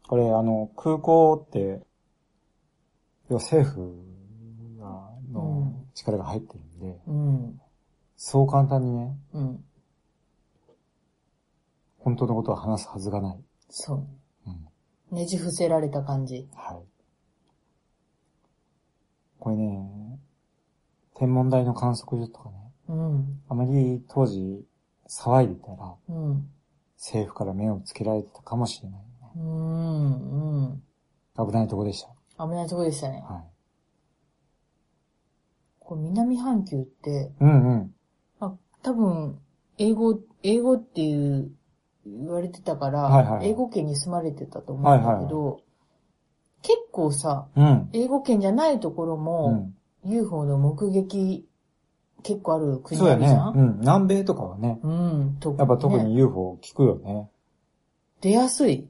[0.08, 1.82] これあの、空港って、
[3.28, 3.94] 要は政府
[4.78, 7.60] がの力が入ってるんで、うん、
[8.16, 9.64] そう簡単にね、うん、
[11.98, 13.38] 本当のことを話すはずがない。
[13.68, 14.06] そう。
[14.46, 15.16] うん。
[15.16, 16.48] ねじ伏せられた感じ。
[16.54, 16.82] はい。
[19.38, 20.18] これね、
[21.14, 22.56] 天文台の観測所とかね、
[22.88, 24.64] うん、あまり当時
[25.12, 26.48] 騒いでたらうん、
[26.96, 29.06] 政府から目をつけられてたかもしれない、ね。
[29.36, 30.82] うん、うん。
[31.36, 32.44] 危ないとこでした。
[32.44, 33.22] 危ないとこでしたね。
[33.28, 33.44] はい。
[35.80, 37.94] これ南半球って、うんうん。
[38.40, 39.38] あ、多分、
[39.78, 41.50] 英語、英語っていう、
[42.06, 45.60] 言われてたから、はいはいはい英語圏に住まれてたと思うんだけど、
[46.62, 47.90] 結構さ、うん。
[47.92, 49.74] 英語圏じゃないところうも、ん。
[50.04, 51.46] UFO の目撃
[52.22, 53.50] 結構ある国そうやねあるじゃ。
[53.50, 53.54] ん？
[53.54, 53.80] うん。
[53.80, 57.30] 南米とかはね、うん、とやっぱ特ねに UFO 聞くよね。
[58.20, 58.88] 出やすい。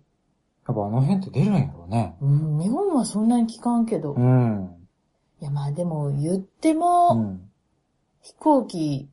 [0.66, 2.16] やっぱあの辺って出るんやろうね。
[2.20, 4.14] うん、日本はそんなに聞かんけど。
[4.14, 4.70] いうん。
[5.40, 7.50] や、まあでも言ってうも、ん。
[8.20, 9.08] 飛行機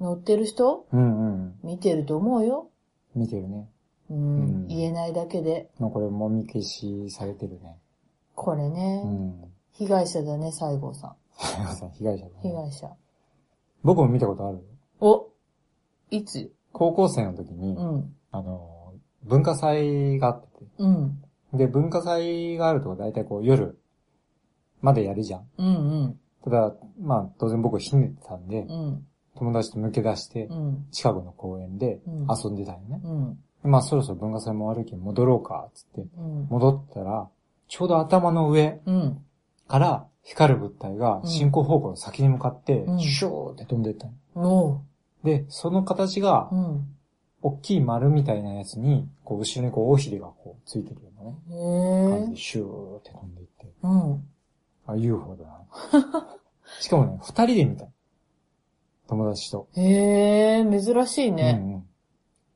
[0.00, 0.86] 乗ってる人？
[0.92, 1.54] うんうん。
[1.62, 2.70] 見てると思うよ。
[3.14, 3.68] 見てるね。
[4.10, 5.70] うん、うん言えないだけで。
[5.78, 7.76] まあこれもみ消しされてるね。
[8.34, 9.44] これね、うん。
[9.72, 11.14] 被害者だね、西郷さん。
[11.36, 12.38] 被害者被害者だね。
[12.42, 12.90] 被害者。
[13.82, 14.62] 僕も見たことあるよ。
[15.00, 15.28] お
[16.10, 16.50] いつ？
[16.72, 20.64] 高校生の時に、うん、あの、文化祭があってて。
[20.78, 21.22] うん、
[21.54, 23.78] で、文化祭があると大体こう夜
[24.80, 25.48] までやるじゃん。
[25.58, 25.70] うん、う
[26.06, 33.00] ん、ただ、まあ当然僕ひねってたんで、うん、友達と抜け出してう、ん、近くの公園でうん遊んでたよね。
[33.04, 36.06] うん、まあそろそろ文化祭も終わるけん戻ろうか、つって。
[36.16, 37.28] うん、戻ったら、
[37.68, 39.24] ちょうど頭の上うん、
[39.68, 44.82] から光る物体がうん進行方向の先に向かってう、んシューって飛んでいったの。
[45.24, 46.96] で、その形がう、ん、
[47.42, 54.28] 大きい丸みたいなやつに、こう、後ろにこう、尾ひれがこう、ついてるようなね、感じで、シューって飛んでいって、うん。
[54.86, 55.60] あ、UFO だな。
[56.80, 57.86] しかもね、二人で見た。
[59.08, 59.68] 友達と。
[59.74, 61.58] へえ、珍しいね。
[61.62, 61.86] うんうん。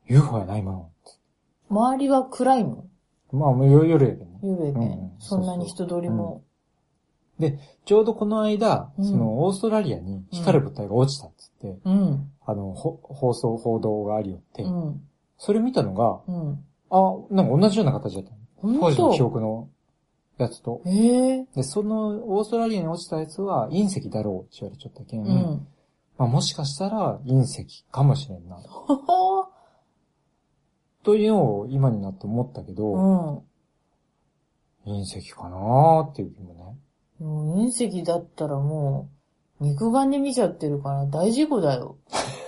[0.07, 0.87] UFO やないもん。
[1.69, 2.85] 周りは暗いの？
[3.31, 4.39] まあ、もう夜夜やけどね。
[4.43, 6.43] 夜やけん、うんうんそんなに人通りも。
[7.85, 15.01] ちょうどこの間、うんその、オーストラリアに光る物体が落ちたっつって、うん、あの、ほ放送、報道がありよって、うん、
[15.37, 16.63] それ見たのが、うん。
[16.89, 18.79] あ、なんか同じような形だったの。
[18.79, 18.91] 当？
[18.91, 19.69] 時の記と憶の
[20.37, 20.81] やつと。
[20.85, 25.67] へえ、で、その、オーストラリアに落ちたやつは隕石だろうって言われちゃったけん、うん。
[26.17, 28.57] まあもしかしたら隕石かもしれんな。
[31.03, 34.93] というのを今になって思ったけど、うん。
[35.01, 36.77] 隕石かなーっていう気もね。
[37.23, 39.09] もう隕石だったらも
[39.61, 41.97] う、肉眼で見ちゃってるから大事故だよ。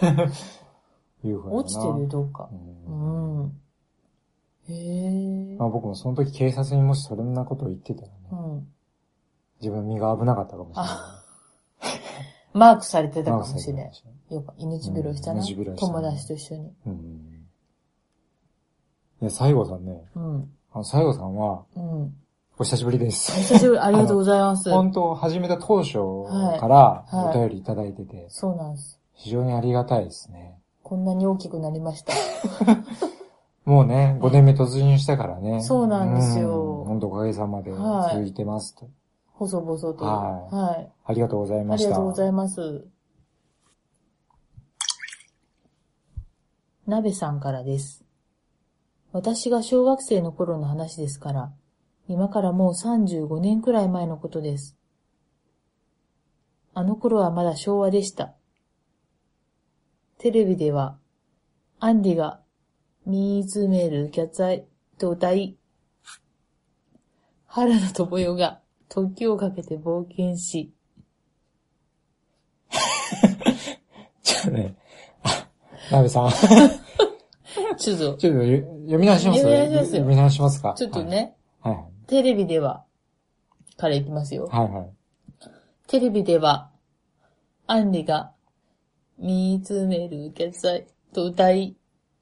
[1.24, 2.50] 落ちてるよ、どっか
[2.88, 2.92] う。
[2.92, 3.62] んうん。
[4.68, 5.58] へえ。
[5.58, 8.68] まあ僕もその時警察にもしそんなことを言ってたらね、うん。
[9.62, 10.94] 自分身が危なかったかもしれない。
[12.54, 13.92] マークされてたかもしれない。
[14.30, 15.42] よく、命拾いしたな。
[15.42, 16.74] した友達と一緒に。
[16.86, 17.48] うん。
[19.22, 20.52] で、西郷さんね、うん。
[20.72, 22.18] あの西郷さんは、うん。
[22.58, 23.32] お久しぶりでおす。
[23.34, 24.70] 久しぶり、 ありがとうございます。
[24.72, 25.94] 本当、始めた当初
[26.60, 29.00] からお便りいただいてて、そうなんです。
[29.14, 30.58] 非常にありがたいですね。
[30.84, 32.14] こんなに大きくなりました。
[33.66, 35.62] もうね、5年目突入したからね。
[35.62, 38.88] そうなんですようん本当おかげさまではい続いてますと。
[39.34, 40.06] 細々と。
[40.06, 40.92] ははい。
[41.06, 41.88] ありがとうございあました。
[41.88, 42.88] りがとうございます。
[46.86, 48.06] 鍋さんからです。
[49.12, 51.52] 私が小学生の頃の話ですから、
[52.08, 54.78] 今からもう35年くらい前のことです。
[56.74, 58.34] あの頃はまだ昭和でした。
[60.18, 60.98] テレビでは、
[61.80, 62.42] アンディが
[63.06, 64.66] 見つめるキャッツアイ
[64.98, 65.58] と歌い、
[67.48, 70.74] 原田智代が時をかけて冒険し、
[74.24, 74.76] ちょっとね、
[75.24, 75.48] あ、
[75.92, 76.30] なべさん。
[77.78, 79.42] ちょっと、ちょっとよ読み直します？
[79.42, 80.74] 読み直しますよ読み直しますか？
[80.78, 81.04] ちょっと。
[81.04, 81.76] ね、はい。
[81.76, 82.86] はいテレビでは、
[83.78, 84.48] からいきますよ。
[84.48, 84.66] はい。
[84.66, 84.90] はいはい。
[85.88, 86.72] テレビでは、
[87.68, 88.32] アンリが、
[89.18, 91.76] 見つめる決済と歌い、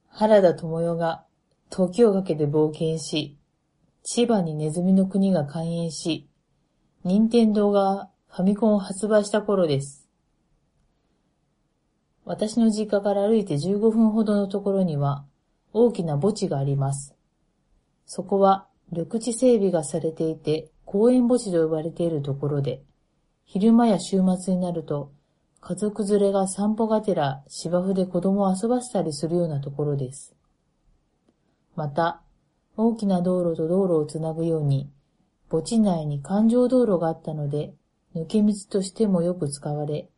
[0.10, 1.26] 原田智代が
[1.70, 3.38] 時をかけて冒険し、
[4.04, 6.30] 千葉にネズミの国が開園し、
[7.04, 10.08] 任天堂がファミコンを発売した頃です。
[12.26, 15.26] 私の実家から歩いて15分ほどのところには
[15.74, 17.16] 大きな墓地があります。
[18.06, 22.84] そこは緑地整備がされていて公園墓地と呼ばれているところで、
[23.46, 25.12] 昼間や週末になると、
[25.60, 30.36] 家族連れが散歩がてら芝生で子供を遊ばせたりするようなところです。
[31.76, 32.22] また、
[32.76, 34.92] 大きな道路と道路をつなぐように、
[35.50, 37.74] 墓地内に環状道路があったので、
[38.16, 40.10] 抜け道としてもよく使われ、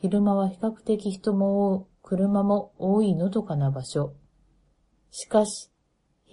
[0.00, 4.14] 昼間は比較的人も多車も多いのどかな場所。
[5.10, 5.70] しかし、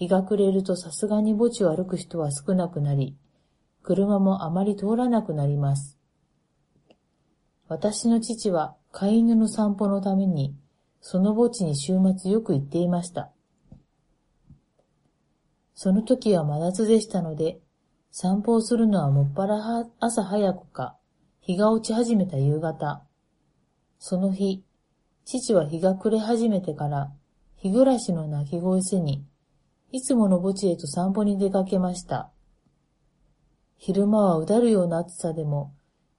[0.02, 3.16] 日が暮れるとさすがに墓地を歩く人は少なくなり、
[3.84, 5.96] 車もあまり通らなくなります。
[7.68, 10.56] 私の父は飼い犬の散歩のために、
[11.02, 13.32] その墓地に週末よく行っていました。
[15.76, 17.60] その時は真夏でしたので、
[18.10, 20.98] 散歩をするのはもっぱら朝早くか、
[21.42, 23.04] 日が落ち始めた夕方。
[24.00, 24.64] その日、
[25.26, 27.12] 父は日が暮れ始めてから、
[27.58, 29.24] 日暮らしの鳴き声せに、
[29.92, 32.32] いつもの墓地へと散歩に出かけました。
[33.78, 35.74] 昼間はうだるような暑さでも、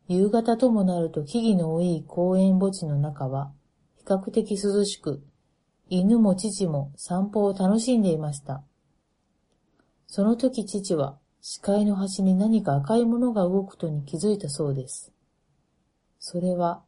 [0.09, 3.51] 夕方ともなると木々の多い公園墓地の中は、
[3.97, 5.23] 比較的涼しく、
[5.89, 8.63] 犬も父も散歩を楽しんでいました。
[10.07, 15.13] その時父は視界の端に何か赤いものが動くとに気づいたそうです。
[16.19, 16.83] それは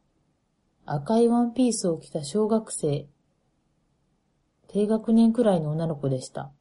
[0.85, 3.07] 赤いワンピースを着た小学生、
[4.67, 6.51] 低学年くらいの女の子でした。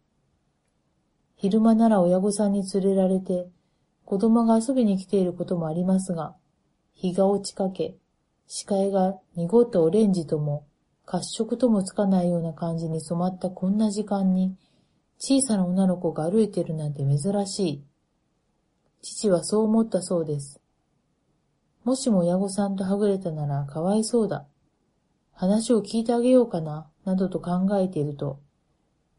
[1.45, 3.51] 昼間なら親御さんに連れられて
[4.07, 6.35] 子供が遊びに来ていることもありますが、
[6.95, 7.97] 日が落ちかけ、
[8.47, 10.65] 視界が濁ったオレンジとも
[11.05, 14.57] 褐色ともつかないような感じに染まったこんな時間に、
[15.19, 17.85] 小さな女の子が歩いてるなんて珍しい。
[19.03, 20.63] 父はそう思ったそうです。
[21.85, 24.47] もしも親御さんとはぐれたならかわいそうだ。
[25.35, 28.41] 話を聞いてあげようかな、などと考えていると、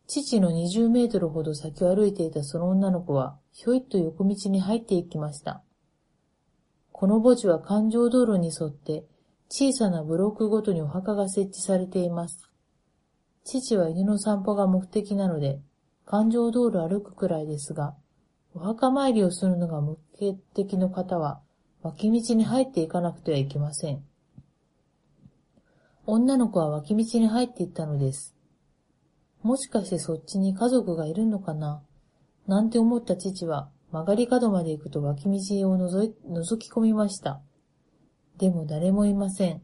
[0.07, 5.63] 父の20メートルほど先を歩いていたその女の子は、ひょいっと横道に入っていきました。
[6.91, 9.05] この墓地は環状道路に沿って、
[9.49, 12.49] 小さなブロックごとにお墓が設置されています。
[13.43, 15.59] 父は犬の散歩が目的なので、
[16.05, 17.95] 環状道路を歩くくらいですが、
[18.53, 19.97] お墓参りをするのが目
[20.53, 21.41] 的の方は、
[21.81, 24.03] 脇道に入っていかなくてはいけません。
[26.05, 28.34] 女の子は脇道に入っていったのです。
[29.45, 31.83] もしかしてそっちに家族がいるのかな？
[32.47, 35.29] なんて思った父は曲がり角まで行くと脇道
[35.69, 37.43] を覗い覗き込みました。
[38.39, 39.61] でも誰もいません。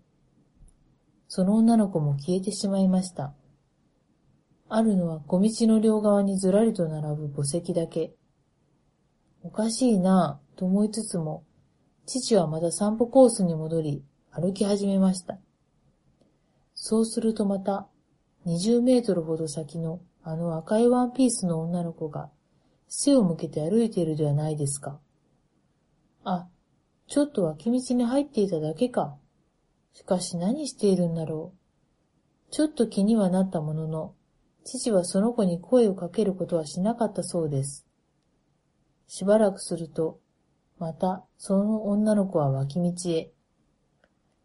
[1.27, 3.33] その女の子も消えてしまいました。
[4.69, 8.13] あるのは小道の両側にずらりと並ぶ墓石だけ。
[9.41, 11.43] おかしいなぁと思いつつも、
[12.05, 15.39] 父はまた散歩コースに戻り、歩き始めました。
[16.75, 17.87] そうするとまた、
[18.45, 22.29] 20メートルほど先のあの赤いワンピースの女の子が、
[22.87, 24.99] 背を向けて歩いているではないですか。
[26.23, 26.47] あ、
[27.07, 29.17] ちょっと脇道に入っていただけか。
[29.93, 31.53] しかし何しているんだろ
[32.49, 32.51] う。
[32.51, 34.13] ちょっと気にはなったものの、
[34.63, 37.85] 父はその子に声をかけることはしなかったそうです。
[39.07, 40.19] しばらくすると、
[40.77, 43.31] またその女の子は脇道へ。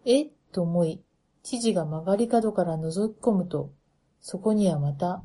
[0.04, 0.24] え？
[0.52, 1.02] と思い、
[1.42, 3.72] 父が曲がり角から覗き込むと、
[4.28, 5.22] そこにはまた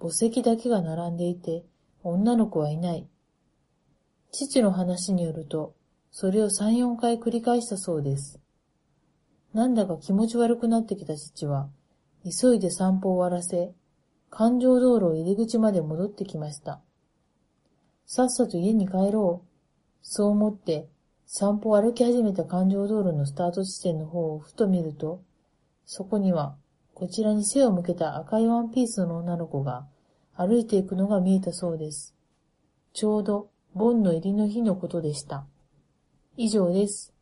[0.00, 1.62] 墓石だけが並んでいて、
[2.02, 3.08] 女の子はいない。
[4.32, 5.76] 父の話によると、
[6.10, 8.40] それを三、四回繰り返したそうです。
[9.54, 11.68] なんだか気持ち悪くなってきた父は、
[12.24, 13.72] 急いで散歩を終わらせ、
[14.30, 16.80] 環状道路入り口まで戻ってきました。
[18.04, 19.48] さっさと家に帰ろう。
[20.02, 20.88] そう思って、
[21.24, 25.22] 散歩を歩き始めた環状道路のスタート地点の方をふと見ると、
[25.86, 26.56] そこには、
[27.00, 29.86] こちらに背を向けた赤いワンピースの女の子が
[30.36, 32.14] 歩いていくのが見えたそうです。
[32.92, 35.46] ちょうど、盆の入りの日のことでした。
[36.36, 37.14] 以上です。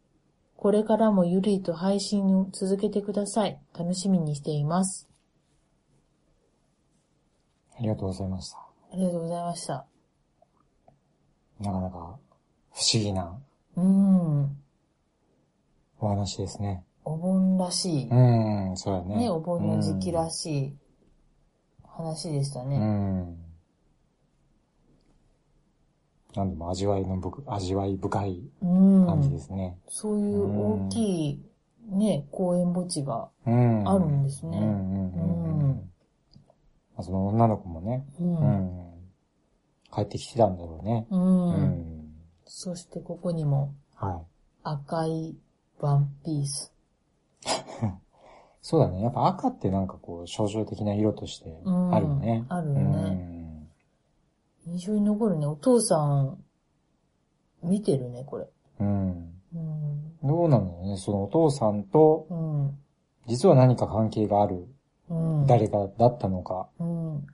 [0.57, 3.61] これからもゆるりと配信を続けてください。
[3.73, 5.09] 楽しみにしています。
[7.77, 8.59] ありがとうございました。
[8.59, 9.87] ありがとうございました。
[11.61, 12.19] なかなか不思
[13.01, 13.39] 議な
[13.77, 14.57] うん。
[16.01, 16.83] お話ですね。
[17.09, 18.09] お盆らしい。
[18.11, 19.17] うん、そうだね。
[19.17, 20.77] ね、お盆の時期らししい
[21.83, 22.67] 話でしたい。
[22.67, 22.79] うね。
[22.79, 23.37] ん。
[26.35, 29.07] なんでも味わいのぶく、味わい深いうん。
[29.07, 29.79] 感じですね。
[29.89, 31.43] そういう大きい、
[31.89, 33.89] ね、公園墓地がうん。
[33.89, 35.91] あるんですねうんうんうんうん。
[36.95, 38.25] まあその女の子もね、う。
[38.25, 38.95] うんん。
[39.95, 41.07] 帰ってきてたんだろうね。
[41.11, 41.49] うん。
[41.49, 42.15] うん。
[42.45, 44.27] そしてここにもはい。
[44.63, 45.37] 赤い
[45.81, 46.75] ワンピース。
[48.61, 49.03] そうだね。
[49.03, 52.45] やっぱ赤ってなんかこう、象徴的な色としてうんあるよね。
[52.49, 53.69] あるよね
[54.67, 55.47] 印象に残るね。
[55.47, 56.39] お父さん、
[57.63, 58.47] 見てるね、これ。
[58.81, 59.09] うん。
[59.09, 59.33] うん。
[59.55, 60.17] うん。
[60.23, 62.79] どうなのね、そのお父さんと、うん。
[63.27, 64.67] 実は何か関係がある
[65.09, 65.47] うん。
[65.47, 66.69] 誰かだったのか。
[66.79, 67.27] うん。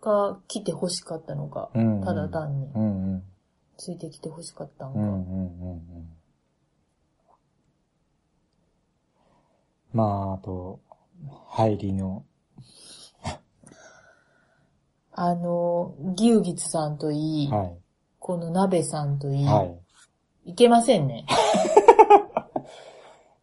[0.00, 1.70] が来て欲しかったのか。
[1.74, 2.02] うん。
[2.02, 2.78] ただ単にう。
[2.78, 3.22] んうん。
[3.76, 4.98] ついてきて欲しかったのか。
[4.98, 6.17] うんうんうんうん。
[9.98, 10.78] まあ、あと、
[11.48, 12.24] 入りの、
[15.10, 17.76] あの、ギウギツさんといい、はい。
[18.20, 19.64] この鍋さんといい、は
[20.44, 20.50] い。
[20.52, 21.26] いけませんね。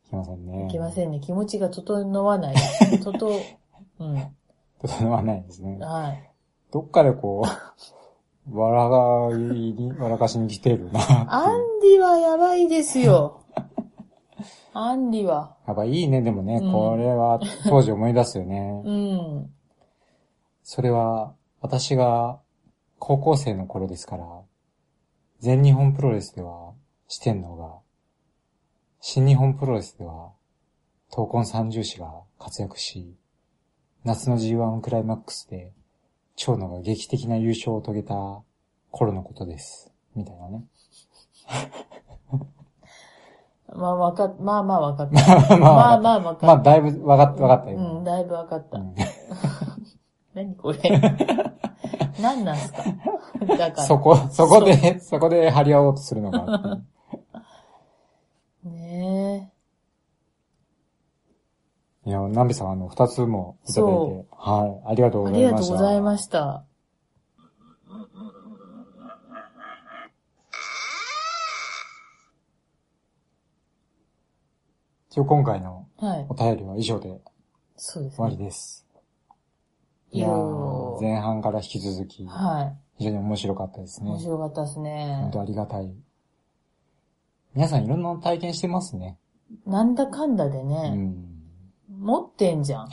[0.08, 0.68] いけませんね。
[0.70, 1.20] いけませんね。
[1.20, 2.56] 気持ちが整わない。
[3.04, 3.32] とと、
[4.00, 4.34] うん。
[4.82, 5.78] 整わないですね。
[5.80, 6.32] はい。
[6.72, 7.44] どっかでこ
[8.50, 11.02] う、笑がいに、笑かしに来てるな。
[11.28, 13.45] アンディはやばいですよ。
[14.78, 15.56] アンディは。
[15.68, 18.82] やっぱいいね、でもね、うんこれは当時思い出すよね。
[18.84, 19.54] うん。
[20.64, 22.42] それは、私が
[23.00, 24.26] 高校生の頃ですから、
[25.40, 26.74] 全日本プロレスでは
[27.08, 27.80] 四天王が、
[29.00, 30.34] 新日本プロレスでは、
[31.10, 33.16] 闘魂三重士が活躍し、
[34.04, 35.72] 夏の G1 クライマックスで、
[36.36, 38.42] 長野が劇的な優勝を遂げた
[38.92, 39.94] 頃のことです。
[40.16, 40.66] みたいなね。
[43.74, 45.58] まあわかっ、 まあまあわかった。
[45.58, 46.72] ままあまあわかまあ、った。
[46.72, 47.78] だいぶわかった、わかったよ。
[47.78, 48.78] うん、だいぶわかった。
[48.78, 48.96] うん
[50.36, 50.78] 何これ？
[52.22, 52.84] 何なんすか？
[53.58, 53.84] だから。
[53.84, 56.80] そこ、そこで、そこで張り合おうとするのが。
[58.64, 59.52] ね
[62.06, 65.48] いや、ナビさん、あの、二つもいただいそて、はい、ありがとうえ。
[65.48, 65.68] ありございました。
[65.68, 66.64] がとうございました。
[75.16, 76.34] 一応今回のはいお。
[76.34, 77.22] 便りは以上で
[77.78, 78.44] そうです終わりね。
[78.44, 78.86] です。
[80.12, 80.98] いやーろ。
[81.02, 84.04] 前半から引き続き、は非常に面白かったですい。
[84.04, 84.10] ね。
[84.12, 85.32] 面白かったですね本。
[85.32, 85.90] 当ありがたい。
[87.54, 89.18] 皆さんいろんな体験してますね。
[89.66, 91.16] なんだかんだでうね、ん。
[91.98, 92.90] 持ってんじゃん。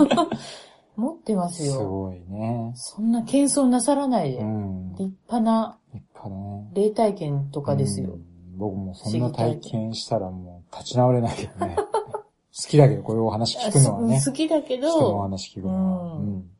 [0.96, 1.86] 持ってますすよ。
[1.86, 2.72] ごいね。
[2.76, 4.38] そんな謙遜なさらないで。
[4.38, 4.92] うん。
[4.92, 5.78] 立立派な
[6.14, 6.70] 派だね。
[6.72, 8.24] 霊体験とかですようん。
[8.56, 11.76] 僕もそんな体験したらもう立ち直れないけどね。
[12.58, 14.16] 好きだけどこういうお話聞くのはね。
[14.16, 16.14] あ好きだけ人のおど、話聞くのは。
[16.14, 16.50] ううんん。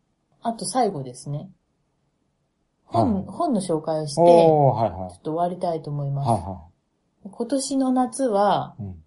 [0.42, 1.50] あと最後ですね。
[2.88, 5.14] はい本、本の紹介をして、はいはい。
[5.14, 6.28] っと終わりたいと思います。
[6.30, 6.62] はいは
[7.28, 8.82] 今年の夏は、い。
[8.82, 9.02] うん。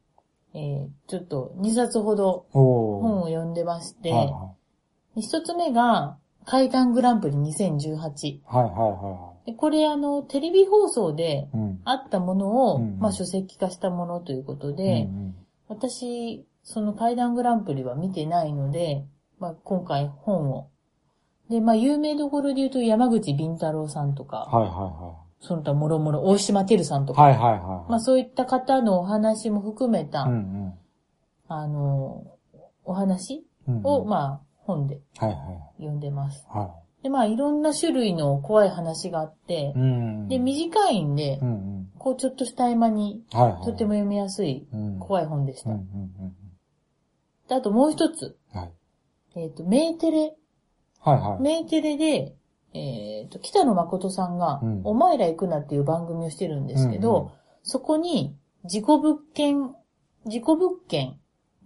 [0.53, 2.45] えーちょっと2冊ほど。
[2.51, 4.53] 本を読んでまして、はいは
[5.15, 8.27] 一つ目が、怪談グランプリ2018。
[8.27, 8.41] い。
[8.45, 11.49] はいはいはでこれあの、テレビ放送でいはい。
[11.53, 11.81] うん。
[11.85, 15.35] あったものを、うんうんまあ書籍化したものということで、うん
[15.67, 19.05] 私、その怪談グランプリは見てないので、
[19.39, 20.69] まあ今回本を。
[21.49, 27.33] で、まあ有名どころで言うと山口敏太郎さんとか、はいはその他もろもろ大島てるさんといか、はい。
[27.33, 27.91] はいはいはい。
[27.91, 30.73] まあそういった方のお話も含めた、うん
[31.47, 32.25] あの、
[32.83, 33.77] お話うん。
[33.77, 35.37] うんを、うんまあ本ではいはい。
[35.77, 36.45] 読んでます。
[36.49, 39.71] はで、まあいろんな種類の怖い話があってい。
[39.71, 40.27] う、ん。
[40.27, 41.89] で、短いんでう、んうん。
[41.97, 43.63] こうちょっとした合間にはいはい。
[43.63, 45.71] とても読みやすいうん、怖い本でした。
[45.71, 45.83] うんうんう
[46.27, 46.35] ん
[47.47, 48.59] であともう一つ、うん。
[48.59, 48.71] はい。
[49.35, 50.35] えっ、と、メーテレ、
[50.99, 51.41] はいはい。
[51.41, 52.35] メーテレで、
[52.73, 57.31] えっ、と、北野誠さんが、うんお前ら行くなっていう番組をしてるんですけど、うんうん
[57.63, 59.75] そこに、事故物件、
[60.25, 61.13] 事故物件っ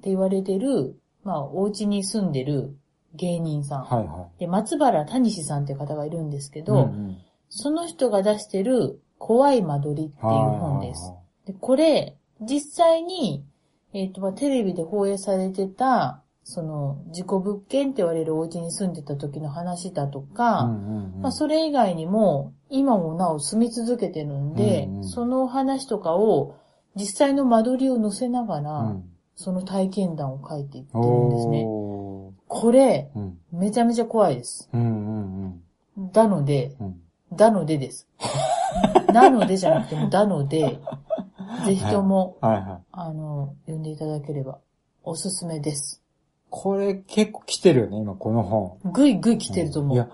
[0.02, 2.76] て言われてる、まあ、お家に住んでる
[3.14, 3.84] 芸人さん。
[3.84, 6.64] はいはで、松原谷志さんっていう方がいるんですけい。
[6.64, 7.18] ど、うんうん
[7.56, 11.14] その人が出してる、怖い間取りっていう本です。
[11.46, 13.46] で、これ、実際に、
[13.94, 26.56] えっ、と、まあ、テレビで放映されてた、その、事故物件って言われるお家に住んでた時の話だとか、うんうんうんまあ、それ以外にも、今もなお住み続けてるんで、うんうんその話とかを、
[26.96, 31.66] 実際の間取りを載せながら、うんその体験談を書いていってるんですね。
[32.54, 34.70] これ、うんめちゃめちゃ怖いです。
[34.74, 34.82] うん
[35.96, 37.02] うんだので、うん。
[37.34, 38.08] だのでです。
[39.14, 40.80] なのでじゃなくても、だので、
[41.66, 42.82] ぜひとも、はいはい。
[42.92, 44.58] あの、読んでいただければ、
[45.04, 46.02] おすすめです。
[46.50, 48.78] これ結構来てるよね、今この本。
[48.92, 49.94] ぐいぐい来てると思う。
[49.94, 50.10] いや、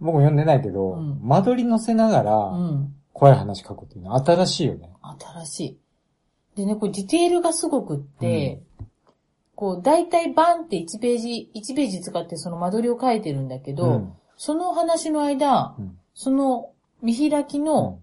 [0.00, 2.94] 僕読んでないけど、うん間取り乗せながうら、ん。
[3.12, 4.90] 怖い話書くっていうのは新しいよね。
[5.42, 5.78] 新しい。
[6.56, 8.62] でね、これディテールがすごくって、
[9.54, 18.00] こう、大体バンって1ページ、1ページ使ってその間取りを書いてるんだけど、うんその話の間、うんその見開きの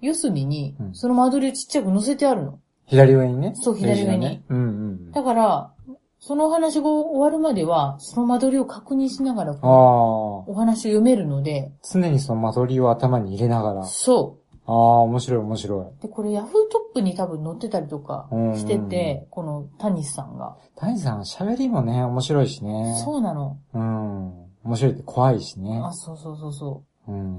[0.00, 2.60] 四隅にう、んその間取りをちっちゃく載せてあるの。
[2.86, 3.52] 左上にね。
[3.54, 4.42] そう左上にページがね。
[4.48, 4.60] うんう
[5.08, 5.72] んだから、
[6.18, 9.58] そのお話が終わるまでは、その間取りを確認しながら、ああ。
[9.64, 13.80] お話を読めるので、常にその間取りを頭に入れながら。
[13.80, 14.38] あそ
[14.72, 16.02] あ、面白い面白う。
[16.02, 20.56] で、これヤフートップに多分載ってたりとかしてうんうんて、この谷さんが。
[20.76, 20.78] い。
[20.78, 23.00] 谷さん、喋りもね、面白いしね。
[23.04, 23.58] そうなの。
[23.74, 24.28] うん。
[24.64, 25.92] 面白いって怖いしねあ、。
[25.92, 27.12] そうそうそうそう。
[27.12, 27.38] うん。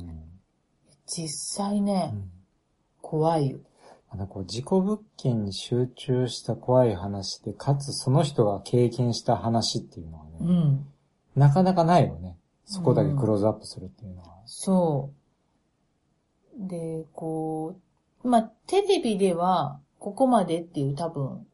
[1.05, 2.29] 実際ね、うん
[3.03, 3.59] 怖いよ。
[4.09, 10.87] あの、こう、事故物件に集中した怖い話で、かつその人が経験した話っていうのはね、うん。
[11.35, 12.37] なかなかないよね。
[12.65, 14.41] そこだけクローズアップするっていうのは。
[14.45, 15.22] そう。
[16.57, 17.75] で、こ
[18.23, 21.45] う、まあ、テレビでは、ここまでっていう多分、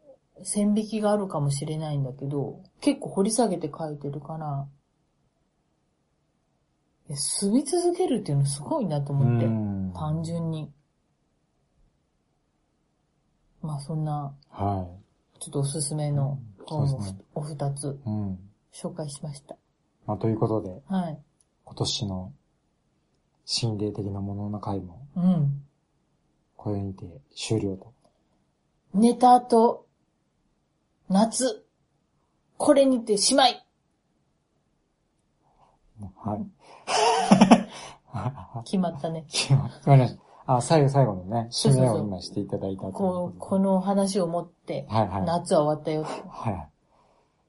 [0.43, 4.67] 線引きがあるかもしれないんだけど、結構掘り下げて書いてるから、
[7.15, 10.71] 住み続けるっていうのすごいなと思って、ん単純に。
[13.61, 14.87] まあ、そんな、は
[15.39, 17.99] ちょっとおすすめの本をねお二つ。
[18.71, 19.57] 紹介しました。
[20.05, 21.19] まあ、ということで、はい。
[21.65, 22.33] 今年の
[23.51, 25.63] 心霊的なものの回も、うん。
[26.55, 27.91] これにて終了と。
[28.93, 29.87] 寝た後、
[31.09, 31.65] 夏、
[32.57, 33.65] これにてしまい
[36.15, 36.45] はい。
[38.65, 39.25] 決まったね。
[39.27, 40.21] 決まりました。
[40.45, 45.23] あ、最後最後のね、締めを今していただいたここの話をもって、はいはい。
[45.23, 46.09] 夏は終わったよと。
[46.29, 46.69] はい。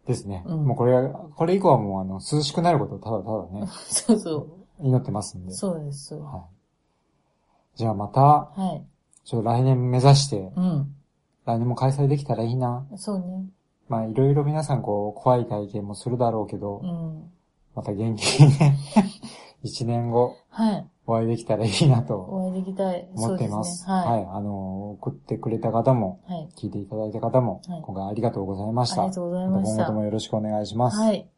[0.06, 0.44] ですね。
[0.46, 5.46] うんもうこれは、これ以降はもうあの、涼しくなることをただただね、 そうそ祈ってますんう。
[5.46, 5.52] で。
[5.52, 6.14] そうです。
[6.14, 6.46] は
[7.76, 7.78] い。
[7.78, 8.86] じゃあまた、はい。
[9.24, 10.94] ちょっと来年目指して、うん。
[11.46, 12.86] 来年も開催できたらいいな。
[12.96, 13.46] そうね。
[13.88, 17.30] まあいろいろ皆さんこう、怖い体験もするだろうけど、うん。
[17.74, 18.76] また元気にね、
[19.62, 20.86] 一年後はい。
[21.06, 23.08] お会いできたらいいなとお会いできたい。
[23.14, 23.64] 思っていま。
[23.64, 23.92] すすね。
[23.92, 24.28] ははい。
[24.32, 26.32] あの、送ってくれた方も、い。
[26.32, 26.48] はい。
[26.56, 29.02] 聞いていただいた方も、はい今回ありがとうございました。
[29.02, 30.98] ありがとうございました今後ともよろしくお願いします。
[30.98, 31.28] はい。